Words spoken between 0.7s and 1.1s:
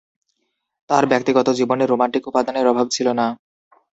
তাঁর